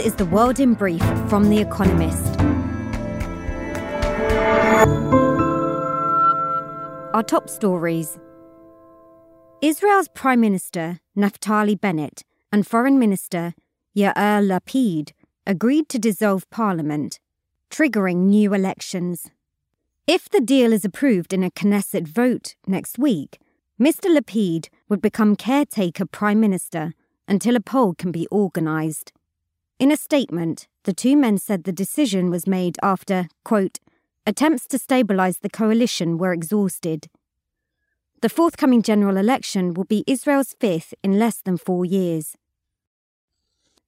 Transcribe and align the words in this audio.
Is 0.00 0.14
the 0.14 0.26
World 0.26 0.60
in 0.60 0.74
Brief 0.74 1.02
from 1.28 1.50
The 1.50 1.58
Economist. 1.58 2.40
Our 7.12 7.24
top 7.24 7.50
stories 7.50 8.16
Israel's 9.60 10.06
Prime 10.06 10.40
Minister, 10.40 11.00
Naftali 11.16 11.80
Bennett, 11.80 12.22
and 12.52 12.64
Foreign 12.64 13.00
Minister, 13.00 13.54
Yair 13.96 14.14
Lapid, 14.14 15.10
agreed 15.44 15.88
to 15.88 15.98
dissolve 15.98 16.48
parliament, 16.50 17.18
triggering 17.68 18.28
new 18.28 18.54
elections. 18.54 19.30
If 20.06 20.28
the 20.28 20.40
deal 20.40 20.72
is 20.72 20.84
approved 20.84 21.32
in 21.32 21.42
a 21.42 21.50
Knesset 21.50 22.06
vote 22.06 22.54
next 22.68 22.98
week, 23.00 23.40
Mr. 23.80 24.16
Lapid 24.16 24.68
would 24.88 25.02
become 25.02 25.34
caretaker 25.34 26.06
Prime 26.06 26.38
Minister 26.38 26.94
until 27.26 27.56
a 27.56 27.60
poll 27.60 27.94
can 27.94 28.12
be 28.12 28.28
organised. 28.30 29.12
In 29.78 29.92
a 29.92 29.96
statement, 29.96 30.66
the 30.82 30.92
two 30.92 31.16
men 31.16 31.38
said 31.38 31.62
the 31.62 31.72
decision 31.72 32.30
was 32.30 32.48
made 32.48 32.76
after, 32.82 33.28
quote, 33.44 33.78
attempts 34.26 34.66
to 34.66 34.78
stabilise 34.78 35.38
the 35.38 35.48
coalition 35.48 36.18
were 36.18 36.32
exhausted. 36.32 37.08
The 38.20 38.28
forthcoming 38.28 38.82
general 38.82 39.16
election 39.16 39.74
will 39.74 39.84
be 39.84 40.02
Israel's 40.08 40.56
fifth 40.58 40.94
in 41.04 41.20
less 41.20 41.40
than 41.40 41.56
four 41.56 41.84
years. 41.84 42.36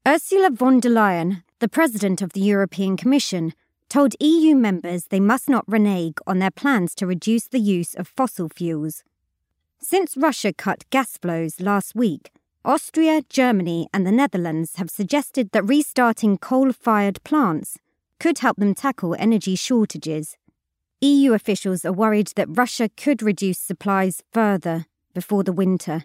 Ursula 0.06 0.50
von 0.50 0.78
der 0.78 0.90
Leyen, 0.90 1.42
the 1.58 1.68
president 1.68 2.22
of 2.22 2.34
the 2.34 2.40
European 2.40 2.96
Commission, 2.96 3.52
told 3.88 4.14
EU 4.20 4.54
members 4.54 5.06
they 5.06 5.18
must 5.18 5.48
not 5.48 5.64
renege 5.66 6.14
on 6.24 6.38
their 6.38 6.52
plans 6.52 6.95
to 6.95 7.06
reduce 7.06 7.48
the 7.48 7.59
use 7.59 7.95
of 7.95 8.06
fossil 8.06 8.48
fuels. 8.48 9.02
Since 9.80 10.16
Russia 10.16 10.52
cut 10.52 10.88
gas 10.90 11.18
flows 11.18 11.60
last 11.60 11.96
week, 11.96 12.30
Austria, 12.64 13.23
Germany, 13.30 13.88
and 13.92 14.06
the 14.06 14.12
Netherlands 14.12 14.77
have 14.77 14.91
suggested 14.91 15.51
that 15.52 15.65
restarting 15.65 16.37
coal 16.37 16.73
fired 16.73 17.23
plants 17.24 17.79
could 18.18 18.40
help 18.40 18.59
them 18.59 18.74
tackle 18.74 19.16
energy 19.18 19.57
shortages. 19.57 20.37
EU 21.01 21.32
officials 21.32 21.87
are 21.87 21.93
worried 21.93 22.32
that 22.37 22.49
Russia 22.51 22.90
could 22.99 23.23
reduce 23.23 23.59
supplies 23.59 24.23
further 24.30 24.84
before 25.15 25.43
the 25.43 25.54
winter. 25.54 26.04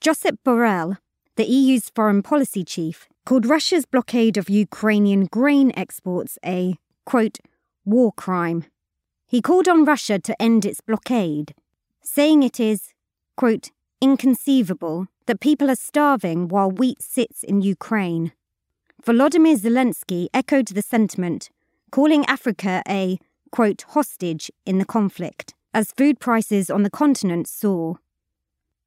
Josep 0.00 0.38
Borrell, 0.46 0.98
the 1.34 1.44
EU's 1.44 1.90
foreign 1.90 2.22
policy 2.22 2.62
chief, 2.62 3.08
called 3.26 3.44
Russia's 3.44 3.86
blockade 3.86 4.36
of 4.36 4.48
Ukrainian 4.48 5.26
grain 5.26 5.72
exports 5.76 6.38
a, 6.46 6.76
quote, 7.04 7.38
war 7.84 8.12
crime. 8.12 8.64
He 9.26 9.42
called 9.42 9.66
on 9.66 9.84
Russia 9.84 10.20
to 10.20 10.40
end 10.40 10.64
its 10.64 10.80
blockade, 10.80 11.54
saying 12.00 12.44
it 12.44 12.60
is, 12.60 12.94
quote, 13.36 13.72
inconceivable 14.00 15.06
that 15.26 15.40
people 15.40 15.70
are 15.70 15.76
starving 15.76 16.48
while 16.48 16.70
wheat 16.70 17.02
sits 17.02 17.42
in 17.42 17.60
Ukraine. 17.60 18.32
Volodymyr 19.04 19.56
Zelensky 19.58 20.28
echoed 20.34 20.68
the 20.68 20.82
sentiment, 20.82 21.50
calling 21.90 22.24
Africa 22.26 22.82
a, 22.88 23.18
quote, 23.50 23.82
hostage 23.88 24.50
in 24.66 24.78
the 24.78 24.84
conflict, 24.84 25.54
as 25.72 25.92
food 25.92 26.18
prices 26.18 26.70
on 26.70 26.82
the 26.82 26.90
continent 26.90 27.46
soar. 27.46 27.98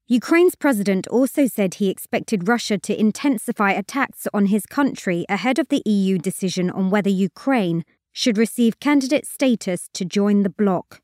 Ukraine's 0.08 0.56
president 0.56 1.08
also 1.08 1.48
said 1.48 1.76
he 1.76 1.90
expected 1.90 2.48
Russia 2.48 2.78
to 2.78 3.00
intensify 3.00 3.72
attacks 3.72 4.28
on 4.34 4.48
his 4.48 4.66
country 4.66 5.26
ahead 5.30 5.58
of 5.58 5.70
the 5.70 5.82
EU 5.86 6.18
decision 6.18 6.70
on 6.70 6.90
whether 6.90 7.10
Ukraine 7.10 7.86
should 8.12 8.38
receive 8.38 8.82
candidate 8.82 9.26
status 9.26 9.90
to 9.94 10.04
join 10.04 10.44
the 10.44 10.50
bloc. 10.50 11.02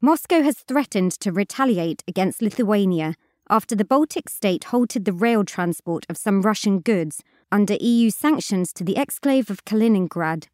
Moscow 0.00 0.42
has 0.42 0.58
threatened 0.58 1.12
to 1.12 1.32
retaliate 1.32 2.04
against 2.06 2.42
Lithuania 2.42 3.14
after 3.48 3.74
the 3.74 3.84
Baltic 3.84 4.28
state 4.28 4.64
halted 4.64 5.06
the 5.06 5.12
rail 5.12 5.42
transport 5.42 6.04
of 6.10 6.18
some 6.18 6.42
Russian 6.42 6.80
goods 6.80 7.22
under 7.50 7.74
EU 7.80 8.10
sanctions 8.10 8.74
to 8.74 8.84
the 8.84 8.96
exclave 8.96 9.48
of 9.48 9.64
Kaliningrad. 9.64 10.48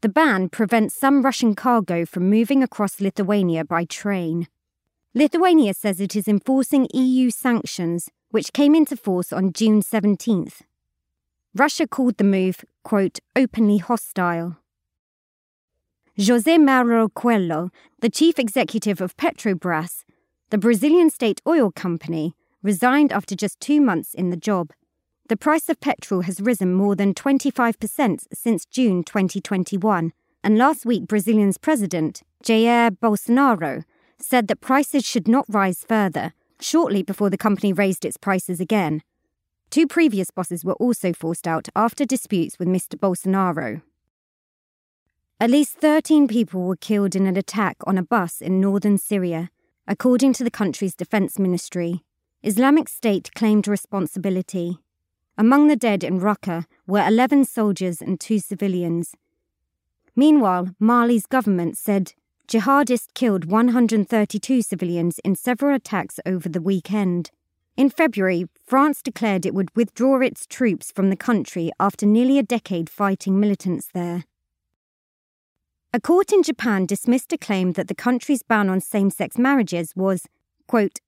The 0.00 0.08
ban 0.08 0.48
prevents 0.48 0.94
some 0.94 1.22
Russian 1.22 1.54
cargo 1.56 2.06
from 2.06 2.30
moving 2.30 2.62
across 2.62 3.00
Lithuania 3.00 3.64
by 3.64 3.84
train. 3.84 4.46
Lithuania 5.12 5.74
says 5.74 6.00
it 6.00 6.14
is 6.14 6.28
enforcing 6.28 6.86
EU 6.94 7.30
sanctions, 7.30 8.10
which 8.30 8.52
came 8.52 8.74
into 8.74 8.96
force 8.96 9.32
on 9.32 9.52
June 9.52 9.80
17th. 9.80 10.60
Russia 11.54 11.88
called 11.88 12.18
the 12.18 12.24
move, 12.24 12.64
quote, 12.84 13.18
openly 13.34 13.78
hostile. 13.78 14.58
José 16.16 16.64
Mauro 16.64 17.08
Coelho, 17.08 17.70
the 17.98 18.08
chief 18.08 18.38
executive 18.38 19.00
of 19.00 19.16
Petrobras, 19.16 20.04
the 20.50 20.58
Brazilian 20.58 21.10
state 21.10 21.40
oil 21.44 21.72
company, 21.72 22.36
resigned 22.62 23.12
after 23.12 23.34
just 23.34 23.58
two 23.58 23.80
months 23.80 24.14
in 24.14 24.30
the 24.30 24.36
job. 24.36 24.70
The 25.28 25.36
price 25.36 25.68
of 25.68 25.80
petrol 25.80 26.20
has 26.20 26.40
risen 26.40 26.72
more 26.72 26.94
than 26.94 27.14
25% 27.14 28.26
since 28.32 28.64
June 28.64 29.02
2021, 29.02 30.12
and 30.44 30.56
last 30.56 30.86
week 30.86 31.08
Brazilian's 31.08 31.58
president, 31.58 32.22
Jair 32.44 32.96
Bolsonaro, 32.96 33.82
said 34.16 34.46
that 34.46 34.60
prices 34.60 35.04
should 35.04 35.26
not 35.26 35.46
rise 35.48 35.82
further, 35.82 36.32
shortly 36.60 37.02
before 37.02 37.28
the 37.28 37.36
company 37.36 37.72
raised 37.72 38.04
its 38.04 38.18
prices 38.18 38.60
again. 38.60 39.02
Two 39.68 39.88
previous 39.88 40.30
bosses 40.30 40.64
were 40.64 40.74
also 40.74 41.12
forced 41.12 41.48
out 41.48 41.68
after 41.74 42.04
disputes 42.04 42.56
with 42.60 42.68
Mr. 42.68 42.96
Bolsonaro. 42.96 43.82
At 45.44 45.50
least 45.50 45.76
13 45.76 46.26
people 46.26 46.62
were 46.62 46.74
killed 46.74 47.14
in 47.14 47.26
an 47.26 47.36
attack 47.36 47.76
on 47.86 47.98
a 47.98 48.02
bus 48.02 48.40
in 48.40 48.62
northern 48.62 48.96
Syria, 48.96 49.50
according 49.86 50.32
to 50.32 50.42
the 50.42 50.50
country's 50.50 50.94
defense 50.94 51.38
ministry. 51.38 52.02
Islamic 52.42 52.88
State 52.88 53.30
claimed 53.34 53.68
responsibility. 53.68 54.78
Among 55.36 55.68
the 55.68 55.76
dead 55.76 56.02
in 56.02 56.18
Raqqa 56.18 56.64
were 56.86 57.06
11 57.06 57.44
soldiers 57.44 58.00
and 58.00 58.18
two 58.18 58.38
civilians. 58.38 59.14
Meanwhile, 60.16 60.70
Mali's 60.80 61.26
government 61.26 61.76
said 61.76 62.14
Jihadists 62.48 63.12
killed 63.12 63.44
132 63.44 64.62
civilians 64.62 65.18
in 65.26 65.36
several 65.36 65.76
attacks 65.76 66.18
over 66.24 66.48
the 66.48 66.62
weekend. 66.62 67.30
In 67.76 67.90
February, 67.90 68.46
France 68.64 69.02
declared 69.02 69.44
it 69.44 69.52
would 69.52 69.76
withdraw 69.76 70.22
its 70.22 70.46
troops 70.46 70.90
from 70.90 71.10
the 71.10 71.16
country 71.16 71.70
after 71.78 72.06
nearly 72.06 72.38
a 72.38 72.42
decade 72.42 72.88
fighting 72.88 73.38
militants 73.38 73.90
there. 73.92 74.24
A 75.94 76.00
court 76.00 76.32
in 76.32 76.42
Japan 76.42 76.86
dismissed 76.86 77.32
a 77.32 77.38
claim 77.38 77.74
that 77.74 77.86
the 77.86 77.94
country's 77.94 78.42
ban 78.42 78.68
on 78.68 78.80
same 78.80 79.10
sex 79.10 79.38
marriages 79.38 79.92
was, 79.94 80.26
quote, 80.66 80.98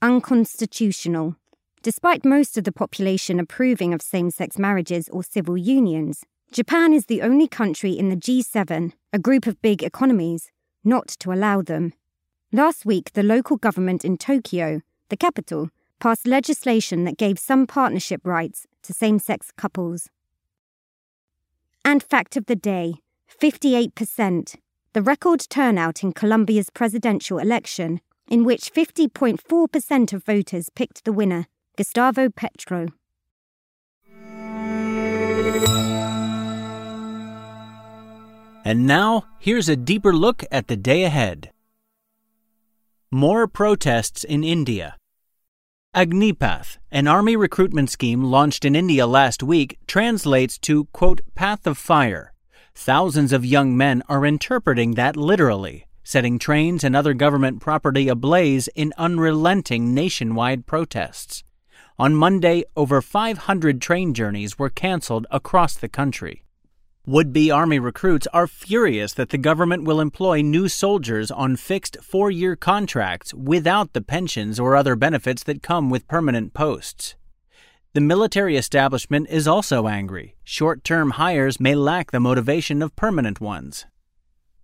unconstitutional, 0.00 1.36
despite 1.82 2.24
most 2.24 2.56
of 2.56 2.64
the 2.64 2.72
population 2.72 3.38
approving 3.38 3.92
of 3.92 4.00
same 4.00 4.30
sex 4.30 4.58
marriages 4.58 5.06
or 5.10 5.22
civil 5.22 5.58
unions. 5.58 6.24
Japan 6.50 6.94
is 6.94 7.04
the 7.04 7.20
only 7.20 7.46
country 7.46 7.92
in 7.92 8.08
the 8.08 8.16
G7, 8.16 8.94
a 9.12 9.18
group 9.18 9.46
of 9.46 9.60
big 9.60 9.82
economies, 9.82 10.50
not 10.82 11.08
to 11.08 11.30
allow 11.30 11.60
them. 11.60 11.92
Last 12.52 12.86
week, 12.86 13.12
the 13.12 13.22
local 13.22 13.58
government 13.58 14.02
in 14.02 14.16
Tokyo, 14.16 14.80
the 15.10 15.16
capital, 15.18 15.68
passed 16.00 16.26
legislation 16.26 17.04
that 17.04 17.18
gave 17.18 17.38
some 17.38 17.66
partnership 17.66 18.26
rights 18.26 18.66
to 18.84 18.94
same 18.94 19.18
sex 19.18 19.52
couples. 19.58 20.08
And 21.84 22.02
fact 22.02 22.38
of 22.38 22.46
the 22.46 22.56
day 22.56 23.01
58%, 23.40 24.56
the 24.92 25.02
record 25.02 25.46
turnout 25.48 26.02
in 26.02 26.12
Colombia's 26.12 26.70
presidential 26.70 27.38
election, 27.38 28.00
in 28.28 28.44
which 28.44 28.72
50.4% 28.72 30.12
of 30.12 30.24
voters 30.24 30.68
picked 30.74 31.04
the 31.04 31.12
winner, 31.12 31.46
Gustavo 31.76 32.28
Petro. 32.28 32.88
And 38.64 38.86
now, 38.86 39.24
here's 39.40 39.68
a 39.68 39.76
deeper 39.76 40.14
look 40.14 40.44
at 40.52 40.68
the 40.68 40.76
day 40.76 41.04
ahead. 41.04 41.50
More 43.10 43.46
protests 43.48 44.24
in 44.24 44.44
India. 44.44 44.96
Agnipath, 45.94 46.78
an 46.90 47.06
army 47.06 47.36
recruitment 47.36 47.90
scheme 47.90 48.22
launched 48.22 48.64
in 48.64 48.74
India 48.74 49.06
last 49.06 49.42
week, 49.42 49.78
translates 49.86 50.56
to, 50.58 50.84
quote, 50.86 51.20
path 51.34 51.66
of 51.66 51.76
fire. 51.76 52.31
Thousands 52.74 53.32
of 53.32 53.44
young 53.44 53.76
men 53.76 54.02
are 54.08 54.26
interpreting 54.26 54.94
that 54.94 55.16
literally, 55.16 55.86
setting 56.02 56.38
trains 56.38 56.82
and 56.82 56.96
other 56.96 57.14
government 57.14 57.60
property 57.60 58.08
ablaze 58.08 58.68
in 58.68 58.92
unrelenting 58.96 59.94
nationwide 59.94 60.66
protests. 60.66 61.44
On 61.98 62.14
Monday, 62.14 62.64
over 62.76 63.02
500 63.02 63.80
train 63.80 64.14
journeys 64.14 64.58
were 64.58 64.70
canceled 64.70 65.26
across 65.30 65.74
the 65.74 65.88
country. 65.88 66.42
Would 67.06 67.32
be 67.32 67.50
Army 67.50 67.78
recruits 67.78 68.26
are 68.28 68.46
furious 68.46 69.12
that 69.14 69.30
the 69.30 69.38
government 69.38 69.84
will 69.84 70.00
employ 70.00 70.40
new 70.40 70.68
soldiers 70.68 71.30
on 71.30 71.56
fixed 71.56 71.96
four 72.00 72.30
year 72.30 72.56
contracts 72.56 73.34
without 73.34 73.92
the 73.92 74.00
pensions 74.00 74.58
or 74.58 74.76
other 74.76 74.96
benefits 74.96 75.42
that 75.44 75.62
come 75.62 75.90
with 75.90 76.08
permanent 76.08 76.54
posts. 76.54 77.16
The 77.94 78.00
military 78.00 78.56
establishment 78.56 79.28
is 79.28 79.46
also 79.46 79.86
angry. 79.86 80.34
Short 80.44 80.82
term 80.82 81.10
hires 81.10 81.60
may 81.60 81.74
lack 81.74 82.10
the 82.10 82.20
motivation 82.20 82.80
of 82.80 82.96
permanent 82.96 83.38
ones. 83.38 83.84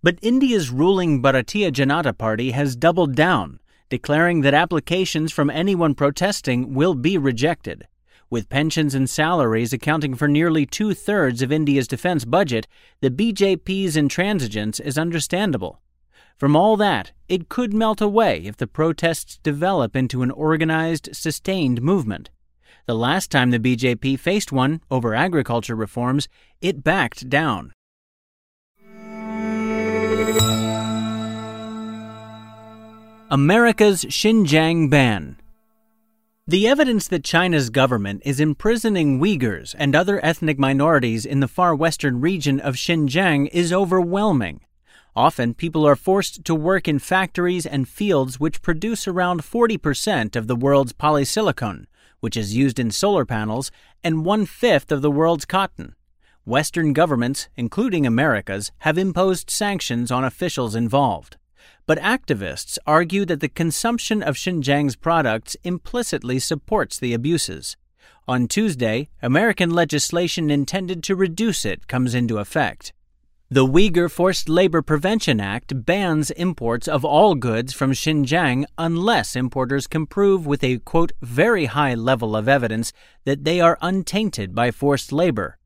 But 0.01 0.17
India's 0.23 0.71
ruling 0.71 1.21
Bharatiya 1.21 1.71
Janata 1.71 2.17
Party 2.17 2.51
has 2.51 2.75
doubled 2.75 3.13
down, 3.13 3.59
declaring 3.87 4.41
that 4.41 4.55
applications 4.55 5.31
from 5.31 5.51
anyone 5.51 5.93
protesting 5.93 6.73
will 6.73 6.95
be 6.95 7.19
rejected 7.19 7.87
With 8.31 8.49
pensions 8.49 8.95
and 8.95 9.07
salaries 9.07 9.73
accounting 9.73 10.15
for 10.15 10.27
nearly 10.27 10.65
two 10.65 10.95
thirds 10.95 11.43
of 11.43 11.51
India's 11.51 11.87
defense 11.87 12.25
budget, 12.25 12.67
the 13.01 13.11
BJP's 13.11 13.95
intransigence 13.95 14.79
is 14.79 14.97
understandable. 14.97 15.81
From 16.35 16.55
all 16.55 16.77
that, 16.77 17.11
it 17.27 17.49
could 17.49 17.73
melt 17.73 18.01
away 18.01 18.41
if 18.45 18.57
the 18.57 18.67
protests 18.67 19.37
develop 19.43 19.95
into 19.95 20.21
an 20.23 20.31
organized, 20.31 21.09
sustained 21.11 21.81
movement. 21.81 22.29
The 22.89 22.95
last 22.95 23.29
time 23.29 23.51
the 23.51 23.59
BJP 23.59 24.17
faced 24.17 24.51
one 24.51 24.81
over 24.89 25.13
agriculture 25.13 25.75
reforms, 25.75 26.27
it 26.59 26.83
backed 26.83 27.29
down. 27.29 27.71
America's 33.29 34.05
Xinjiang 34.05 34.89
ban. 34.89 35.37
The 36.47 36.67
evidence 36.67 37.07
that 37.09 37.23
China's 37.23 37.69
government 37.69 38.23
is 38.25 38.39
imprisoning 38.39 39.19
Uyghurs 39.19 39.75
and 39.77 39.95
other 39.95 40.19
ethnic 40.25 40.57
minorities 40.57 41.27
in 41.27 41.41
the 41.41 41.47
far 41.47 41.75
western 41.75 42.19
region 42.19 42.59
of 42.59 42.73
Xinjiang 42.73 43.49
is 43.53 43.71
overwhelming. 43.71 44.61
Often, 45.15 45.53
people 45.53 45.85
are 45.85 45.95
forced 45.95 46.43
to 46.45 46.55
work 46.55 46.87
in 46.87 46.97
factories 46.97 47.67
and 47.67 47.87
fields 47.87 48.39
which 48.39 48.63
produce 48.63 49.07
around 49.07 49.43
40% 49.43 50.35
of 50.35 50.47
the 50.47 50.55
world's 50.55 50.93
polysilicon, 50.93 51.85
which 52.19 52.37
is 52.37 52.55
used 52.55 52.79
in 52.79 52.91
solar 52.91 53.25
panels, 53.25 53.71
and 54.03 54.25
one 54.25 54.45
fifth 54.45 54.91
of 54.91 55.01
the 55.01 55.11
world's 55.11 55.45
cotton. 55.45 55.95
Western 56.45 56.93
governments, 56.93 57.47
including 57.55 58.07
America's, 58.07 58.71
have 58.79 58.97
imposed 58.97 59.49
sanctions 59.49 60.09
on 60.09 60.23
officials 60.23 60.75
involved. 60.75 61.37
But 61.85 61.99
activists 61.99 62.77
argue 62.85 63.25
that 63.25 63.39
the 63.39 63.49
consumption 63.49 64.23
of 64.23 64.35
Xinjiang's 64.35 64.95
products 64.95 65.55
implicitly 65.63 66.39
supports 66.39 66.99
the 66.99 67.13
abuses. 67.13 67.77
On 68.27 68.47
Tuesday, 68.47 69.09
American 69.21 69.71
legislation 69.71 70.49
intended 70.49 71.03
to 71.03 71.15
reduce 71.15 71.65
it 71.65 71.87
comes 71.87 72.13
into 72.13 72.37
effect. 72.37 72.93
The 73.51 73.65
Uyghur 73.65 74.11
Forced 74.11 74.47
Labor 74.47 74.83
Prevention 74.83 75.39
Act 75.39 75.83
bans 75.83 76.29
imports 76.29 76.87
of 76.87 77.03
all 77.03 77.33
goods 77.33 77.73
from 77.73 77.93
Xinjiang 77.93 78.65
unless 78.77 79.35
importers 79.35 79.87
can 79.87 80.05
prove 80.05 80.45
with 80.45 80.63
a 80.63 80.77
quote 80.77 81.13
very 81.23 81.65
high 81.65 81.95
level 81.95 82.35
of 82.35 82.47
evidence 82.47 82.93
that 83.25 83.45
they 83.45 83.59
are 83.59 83.79
untainted 83.81 84.53
by 84.53 84.69
forced 84.69 85.11
labor. 85.11 85.57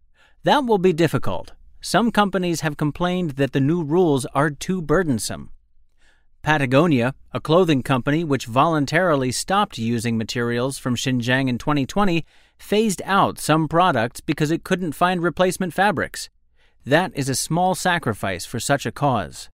That 0.43 0.63
will 0.63 0.77
be 0.77 0.93
difficult. 0.93 1.51
Some 1.81 2.09
companies 2.09 2.61
have 2.61 2.77
complained 2.77 3.31
that 3.31 3.51
the 3.51 3.59
new 3.59 3.83
rules 3.83 4.25
are 4.27 4.49
too 4.49 4.81
burdensome. 4.81 5.49
Patagonia, 6.41 7.15
a 7.33 7.41
clothing 7.41 7.83
company 7.83 8.23
which 8.23 8.45
voluntarily 8.45 9.33
stopped 9.33 9.77
using 9.77 10.17
materials 10.17 10.77
from 10.77 10.95
Xinjiang 10.95 11.49
in 11.49 11.57
2020, 11.57 12.25
phased 12.57 13.01
out 13.03 13.39
some 13.39 13.67
products 13.67 14.21
because 14.21 14.51
it 14.51 14.63
couldn't 14.63 14.93
find 14.93 15.21
replacement 15.21 15.73
fabrics. 15.73 16.29
That 16.85 17.11
is 17.15 17.29
a 17.29 17.35
small 17.35 17.75
sacrifice 17.75 18.45
for 18.45 18.59
such 18.59 18.85
a 18.85 18.91
cause. 18.91 19.49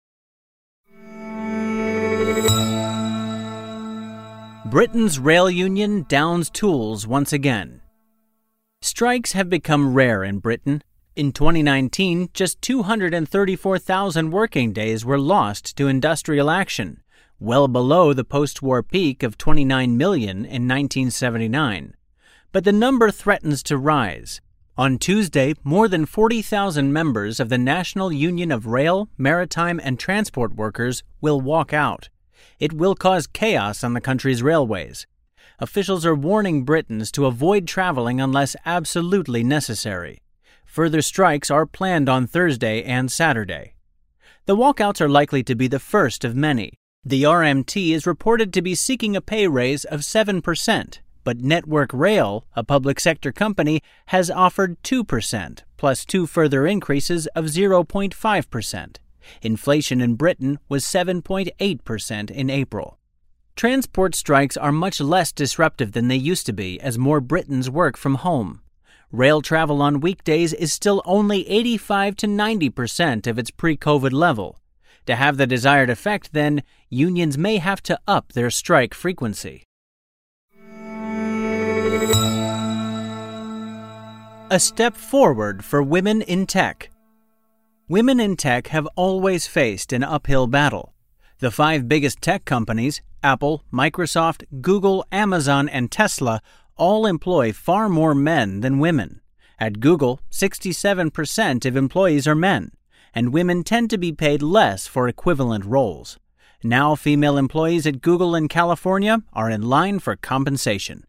Britain's 4.65 5.19
rail 5.19 5.51
union 5.51 6.05
downs 6.09 6.51
tools 6.51 7.07
once 7.07 7.33
again. 7.33 7.81
Strikes 8.81 9.33
have 9.33 9.49
become 9.51 9.95
rare 9.95 10.23
in 10.23 10.39
Britain, 10.39 10.83
in 11.19 11.33
2019, 11.33 12.29
just 12.33 12.63
234,000 12.63 14.31
working 14.31 14.73
days 14.73 15.05
were 15.05 15.19
lost 15.19 15.77
to 15.77 15.89
industrial 15.89 16.49
action, 16.49 17.03
well 17.41 17.67
below 17.67 18.13
the 18.13 18.23
post 18.23 18.63
war 18.63 18.85
peak 18.85 19.25
of 19.25 19.37
29 19.37 19.97
million 19.97 20.45
in 20.45 20.69
1979. 20.69 21.97
But 22.53 22.63
the 22.63 22.71
number 22.71 23.11
threatens 23.11 23.65
to 23.65 23.77
rise. 23.77 24.41
On 24.79 24.97
Tuesday, 24.97 25.55
more 25.65 25.89
than 25.89 26.07
40,000 26.07 26.93
members 26.93 27.41
of 27.41 27.49
the 27.49 27.59
National 27.59 28.13
Union 28.13 28.53
of 28.53 28.69
Rail, 28.69 29.09
Maritime, 29.19 29.81
and 29.83 29.99
Transport 29.99 30.55
Workers 30.55 31.03
will 31.21 31.41
walk 31.41 31.73
out. 31.73 32.11
It 32.61 32.73
will 32.73 32.95
cause 32.95 33.27
chaos 33.27 33.83
on 33.83 33.95
the 33.95 34.01
country's 34.01 34.41
railways. 34.41 35.05
Officials 35.59 36.07
are 36.07 36.15
warning 36.15 36.63
Britons 36.65 37.11
to 37.11 37.27
avoid 37.27 37.67
traveling 37.67 38.21
unless 38.21 38.55
absolutely 38.65 39.43
necessary. 39.43 40.23
Further 40.65 41.03
strikes 41.03 41.51
are 41.51 41.67
planned 41.67 42.09
on 42.09 42.29
Thursday 42.29 42.85
and 42.85 43.11
Saturday. 43.11 43.75
The 44.47 44.57
walkouts 44.57 45.01
are 45.01 45.09
likely 45.09 45.43
to 45.43 45.57
be 45.57 45.67
the 45.67 45.81
first 45.81 46.25
of 46.25 46.37
many. 46.37 46.75
The 47.05 47.25
RMT 47.25 47.91
is 47.91 48.07
reported 48.07 48.53
to 48.53 48.63
be 48.63 48.77
seeking 48.77 49.17
a 49.17 49.21
pay 49.21 49.49
raise 49.49 49.85
of 49.85 50.03
7%, 50.03 50.99
but 51.29 51.43
Network 51.43 51.91
Rail, 51.93 52.47
a 52.57 52.65
public 52.65 52.99
sector 52.99 53.33
company, 53.33 53.83
has 54.07 54.31
offered 54.31 54.83
2%, 54.83 55.63
plus 55.77 56.07
two 56.07 56.27
further 56.27 56.67
increases 56.67 57.27
of 57.37 57.45
0.5%. 57.45 58.97
Inflation 59.43 60.01
in 60.01 60.15
Britain 60.15 60.59
was 60.71 60.87
7.8% 60.87 62.31
in 62.31 62.49
April. 62.49 62.99
Transport 63.57 64.15
strikes 64.15 64.57
are 64.57 64.73
much 64.73 65.03
less 65.03 65.31
disruptive 65.31 65.93
than 65.93 66.09
they 66.09 66.17
used 66.17 66.47
to 66.47 66.55
be 66.55 66.81
as 66.81 66.97
more 66.97 67.21
Britons 67.21 67.69
work 67.69 67.99
from 67.99 68.15
home. 68.15 68.63
Rail 69.13 69.43
travel 69.43 69.83
on 69.83 70.01
weekdays 70.01 70.55
is 70.55 70.73
still 70.73 71.03
only 71.05 71.47
85 71.47 72.17
to 72.17 72.27
90 72.27 72.71
percent 72.71 73.27
of 73.27 73.39
its 73.39 73.51
pre 73.51 73.77
COVID 73.77 74.13
level. 74.13 74.59
To 75.05 75.15
have 75.15 75.37
the 75.37 75.47
desired 75.47 75.91
effect, 75.91 76.33
then, 76.33 76.63
unions 76.89 77.37
may 77.37 77.59
have 77.59 77.83
to 77.83 78.01
up 78.07 78.33
their 78.33 78.51
strike 78.51 78.95
frequency. 78.95 79.68
A 84.51 84.59
step 84.59 84.97
forward 84.97 85.63
for 85.63 85.83
women 85.83 86.23
in 86.23 86.47
tech. 86.47 86.89
Women 87.87 88.19
in 88.19 88.35
tech 88.35 88.69
have 88.69 88.89
always 88.97 89.47
faced 89.47 89.93
an 89.93 90.03
uphill 90.03 90.47
battle. 90.47 90.95
The 91.41 91.51
five 91.51 91.87
biggest 91.87 92.23
tech 92.23 92.47
companies, 92.47 93.03
Apple, 93.23 93.63
Microsoft, 93.71 94.45
Google, 94.63 95.05
Amazon, 95.13 95.69
and 95.69 95.93
Tesla, 95.93 96.41
all 96.77 97.05
employ 97.05 97.53
far 97.53 97.91
more 97.91 98.15
men 98.15 98.61
than 98.61 98.79
women. 98.79 99.21
At 99.59 99.81
Google, 99.81 100.19
67% 100.31 101.67
of 101.67 101.77
employees 101.77 102.27
are 102.27 102.35
men, 102.35 102.71
and 103.15 103.35
women 103.35 103.63
tend 103.63 103.91
to 103.91 103.99
be 103.99 104.13
paid 104.13 104.41
less 104.41 104.87
for 104.87 105.09
equivalent 105.09 105.67
roles. 105.67 106.19
Now, 106.65 106.95
female 106.95 107.37
employees 107.37 107.87
at 107.87 108.01
Google 108.01 108.35
in 108.35 108.49
California 108.49 109.23
are 109.35 109.51
in 109.51 109.69
line 109.69 109.99
for 109.99 110.17
compensation. 110.17 111.05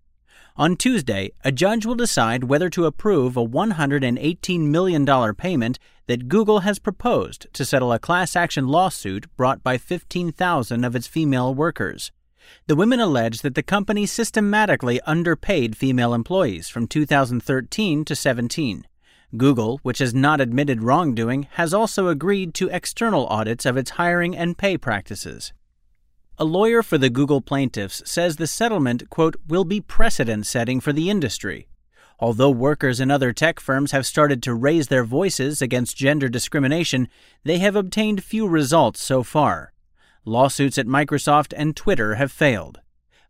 On 0.58 0.76
Tuesday, 0.76 1.32
a 1.44 1.52
judge 1.52 1.86
will 1.86 1.96
decide 1.96 2.46
whether 2.46 2.70
to 2.70 2.86
approve 2.86 3.38
a 3.38 3.46
$118 3.46 4.60
million 4.60 5.36
payment 5.36 5.80
that 6.08 6.28
Google 6.28 6.60
has 6.62 6.80
proposed 6.80 7.48
to 7.54 7.64
settle 7.64 7.94
a 7.94 8.00
class 8.00 8.36
action 8.36 8.68
lawsuit 8.68 9.28
brought 9.38 9.64
by 9.64 9.78
15,000 9.78 10.84
of 10.84 10.96
its 10.96 11.08
female 11.08 11.54
workers. 11.54 12.12
The 12.68 12.76
women 12.76 13.00
allege 13.00 13.42
that 13.42 13.56
the 13.56 13.64
company 13.64 14.06
systematically 14.06 15.00
underpaid 15.02 15.78
female 15.78 16.14
employees 16.14 16.68
from 16.68 16.88
2013 16.88 18.06
to 18.06 18.16
17. 18.16 18.88
Google, 19.38 19.80
which 19.84 20.00
has 20.00 20.14
not 20.14 20.42
admitted 20.42 20.82
wrongdoing, 20.82 21.44
has 21.52 21.74
also 21.74 22.08
agreed 22.08 22.54
to 22.56 22.70
external 22.70 23.28
audits 23.28 23.66
of 23.66 23.78
its 23.78 23.92
hiring 23.92 24.36
and 24.36 24.58
pay 24.58 24.78
practices. 24.78 25.54
A 26.42 26.46
lawyer 26.46 26.82
for 26.82 26.98
the 26.98 27.10
Google 27.10 27.42
plaintiffs 27.42 28.02
says 28.06 28.38
the 28.38 28.48
settlement, 28.48 29.10
quote, 29.10 29.36
will 29.50 29.66
be 29.66 29.82
precedent 29.82 30.48
setting 30.48 30.80
for 30.80 30.94
the 30.94 31.10
industry. 31.10 31.68
Although 32.18 32.50
workers 32.50 33.02
in 33.02 33.12
other 33.12 33.34
tech 33.34 33.60
firms 33.60 33.92
have 33.92 34.06
started 34.06 34.42
to 34.44 34.54
raise 34.54 34.88
their 34.88 35.04
voices 35.04 35.62
against 35.62 35.98
gender 35.98 36.30
discrimination, 36.30 37.10
they 37.44 37.58
have 37.58 37.76
obtained 37.76 38.24
few 38.24 38.48
results 38.48 39.02
so 39.02 39.22
far. 39.22 39.74
Lawsuits 40.24 40.78
at 40.78 40.88
Microsoft 40.88 41.54
and 41.58 41.76
Twitter 41.76 42.16
have 42.16 42.32
failed. 42.32 42.80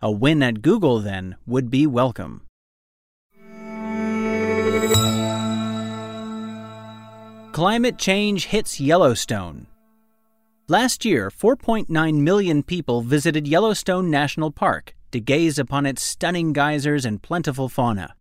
A 0.04 0.12
win 0.12 0.44
at 0.44 0.62
Google, 0.62 1.00
then, 1.00 1.36
would 1.48 1.72
be 1.72 1.88
welcome. 1.88 2.44
Climate 7.54 7.98
change 7.98 8.46
hits 8.46 8.80
Yellowstone. 8.80 9.66
Last 10.72 11.04
year, 11.04 11.32
4.9 11.32 12.22
million 12.22 12.62
people 12.62 13.02
visited 13.02 13.48
Yellowstone 13.48 14.12
National 14.12 14.52
Park 14.52 14.94
to 15.10 15.20
gaze 15.20 15.58
upon 15.58 15.88
its 15.88 16.04
stunning 16.04 16.54
geysers 16.54 17.06
and 17.06 17.24
plentiful 17.24 17.70
fauna. 17.70 18.14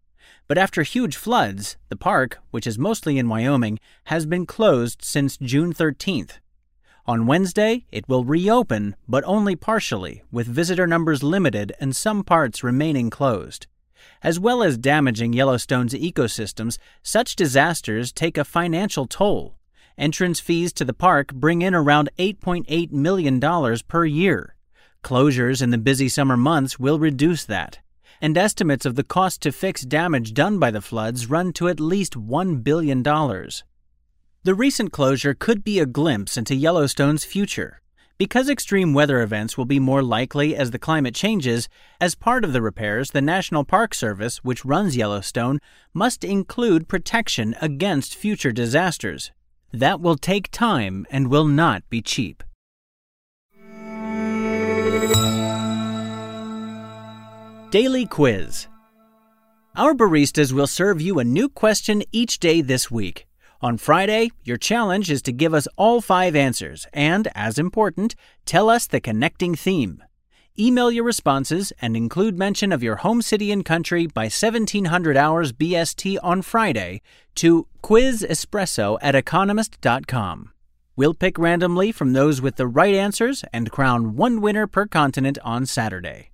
But 0.46 0.56
after 0.56 0.82
huge 0.82 1.14
floods, 1.14 1.76
the 1.90 1.96
park, 1.96 2.38
which 2.50 2.66
is 2.66 2.78
mostly 2.78 3.18
in 3.18 3.28
Wyoming, 3.28 3.78
has 4.04 4.24
been 4.24 4.46
closed 4.46 5.04
since 5.04 5.36
June 5.36 5.74
13th. 5.74 6.38
On 7.04 7.26
Wednesday, 7.26 7.84
it 7.92 8.08
will 8.08 8.24
reopen, 8.24 8.96
but 9.06 9.24
only 9.26 9.54
partially, 9.54 10.22
with 10.32 10.46
visitor 10.46 10.86
numbers 10.86 11.22
limited 11.22 11.74
and 11.78 11.94
some 11.94 12.24
parts 12.24 12.64
remaining 12.64 13.10
closed. 13.10 13.66
As 14.22 14.40
well 14.40 14.62
as 14.62 14.78
damaging 14.78 15.34
Yellowstone's 15.34 15.92
ecosystems, 15.92 16.78
such 17.02 17.36
disasters 17.36 18.10
take 18.10 18.38
a 18.38 18.42
financial 18.42 19.04
toll. 19.06 19.58
Entrance 19.98 20.38
fees 20.38 20.72
to 20.74 20.84
the 20.84 20.94
park 20.94 21.34
bring 21.34 21.60
in 21.60 21.74
around 21.74 22.08
$8.8 22.18 22.92
million 22.92 23.40
per 23.88 24.04
year. 24.04 24.54
Closures 25.02 25.60
in 25.60 25.70
the 25.70 25.78
busy 25.78 26.08
summer 26.08 26.36
months 26.36 26.78
will 26.78 27.00
reduce 27.00 27.44
that. 27.44 27.80
and 28.20 28.36
estimates 28.36 28.86
of 28.86 28.94
the 28.94 29.04
cost 29.04 29.42
to 29.42 29.52
fix 29.52 29.82
damage 29.82 30.34
done 30.34 30.58
by 30.58 30.70
the 30.70 30.80
floods 30.80 31.28
run 31.30 31.52
to 31.52 31.68
at 31.68 31.80
least 31.80 32.14
$1 32.14 32.64
billion. 32.64 33.02
The 33.02 34.54
recent 34.54 34.92
closure 34.92 35.34
could 35.34 35.64
be 35.64 35.78
a 35.78 35.86
glimpse 35.86 36.36
into 36.36 36.54
Yellowstone's 36.54 37.24
future. 37.24 37.80
Because 38.16 38.48
extreme 38.48 38.94
weather 38.94 39.22
events 39.22 39.56
will 39.56 39.64
be 39.64 39.78
more 39.78 40.02
likely 40.02 40.56
as 40.56 40.72
the 40.72 40.78
climate 40.78 41.14
changes, 41.14 41.68
as 42.00 42.16
part 42.16 42.44
of 42.44 42.52
the 42.52 42.62
repairs, 42.62 43.12
the 43.12 43.22
National 43.22 43.64
Park 43.64 43.94
Service, 43.94 44.38
which 44.38 44.64
runs 44.64 44.96
Yellowstone, 44.96 45.60
must 45.94 46.24
include 46.24 46.88
protection 46.88 47.54
against 47.60 48.16
future 48.16 48.50
disasters. 48.50 49.30
That 49.72 50.00
will 50.00 50.16
take 50.16 50.50
time 50.50 51.06
and 51.10 51.28
will 51.28 51.46
not 51.46 51.82
be 51.90 52.00
cheap. 52.00 52.42
Daily 57.70 58.06
Quiz 58.06 58.66
Our 59.76 59.92
baristas 59.94 60.52
will 60.52 60.66
serve 60.66 61.02
you 61.02 61.18
a 61.18 61.24
new 61.24 61.50
question 61.50 62.02
each 62.12 62.38
day 62.38 62.62
this 62.62 62.90
week. 62.90 63.26
On 63.60 63.76
Friday, 63.76 64.30
your 64.42 64.56
challenge 64.56 65.10
is 65.10 65.20
to 65.22 65.32
give 65.32 65.52
us 65.52 65.68
all 65.76 66.00
five 66.00 66.34
answers 66.34 66.86
and, 66.94 67.28
as 67.34 67.58
important, 67.58 68.14
tell 68.46 68.70
us 68.70 68.86
the 68.86 69.00
connecting 69.00 69.54
theme. 69.54 70.02
Email 70.60 70.90
your 70.90 71.04
responses 71.04 71.72
and 71.80 71.96
include 71.96 72.36
mention 72.36 72.72
of 72.72 72.82
your 72.82 72.96
home 72.96 73.22
city 73.22 73.52
and 73.52 73.64
country 73.64 74.08
by 74.08 74.24
1700 74.24 75.16
hours 75.16 75.52
BST 75.52 76.18
on 76.20 76.42
Friday 76.42 77.00
to 77.36 77.68
quizespresso 77.80 78.98
at 79.00 79.14
economist.com. 79.14 80.50
We'll 80.96 81.14
pick 81.14 81.38
randomly 81.38 81.92
from 81.92 82.12
those 82.12 82.42
with 82.42 82.56
the 82.56 82.66
right 82.66 82.92
answers 82.92 83.44
and 83.52 83.70
crown 83.70 84.16
one 84.16 84.40
winner 84.40 84.66
per 84.66 84.86
continent 84.86 85.38
on 85.44 85.64
Saturday. 85.64 86.30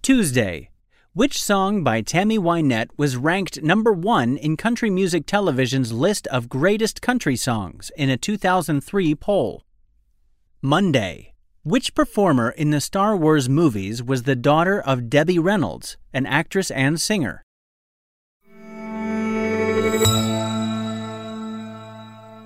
Tuesday. 0.00 0.70
Which 1.12 1.42
song 1.42 1.84
by 1.84 2.00
Tammy 2.00 2.38
Wynette 2.38 2.88
was 2.96 3.18
ranked 3.18 3.62
number 3.62 3.92
one 3.92 4.38
in 4.38 4.56
Country 4.56 4.88
Music 4.88 5.26
Television's 5.26 5.92
list 5.92 6.26
of 6.28 6.48
greatest 6.48 7.02
country 7.02 7.36
songs 7.36 7.90
in 7.94 8.08
a 8.08 8.16
2003 8.16 9.14
poll? 9.16 9.64
Monday. 10.62 11.34
Which 11.66 11.96
performer 11.96 12.50
in 12.50 12.70
the 12.70 12.80
Star 12.80 13.16
Wars 13.16 13.48
movies 13.48 14.00
was 14.00 14.22
the 14.22 14.36
daughter 14.36 14.80
of 14.80 15.10
Debbie 15.10 15.40
Reynolds, 15.40 15.96
an 16.12 16.24
actress 16.24 16.70
and 16.70 17.00
singer? 17.00 17.42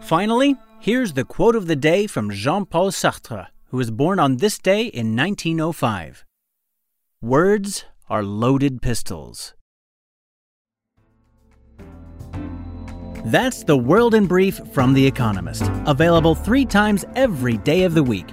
Finally, 0.00 0.56
here's 0.80 1.12
the 1.12 1.26
quote 1.28 1.54
of 1.54 1.66
the 1.66 1.76
day 1.76 2.06
from 2.06 2.30
Jean 2.30 2.64
Paul 2.64 2.90
Sartre, 2.90 3.48
who 3.66 3.76
was 3.76 3.90
born 3.90 4.18
on 4.18 4.38
this 4.38 4.56
day 4.56 4.86
in 4.86 5.14
1905. 5.14 6.24
Words 7.20 7.84
are 8.08 8.22
loaded 8.22 8.80
pistols. 8.80 9.52
That's 13.26 13.64
the 13.64 13.76
World 13.76 14.14
in 14.14 14.26
Brief 14.26 14.58
from 14.72 14.94
The 14.94 15.06
Economist, 15.06 15.70
available 15.84 16.34
three 16.34 16.64
times 16.64 17.04
every 17.14 17.58
day 17.58 17.82
of 17.82 17.92
the 17.92 18.02
week. 18.02 18.32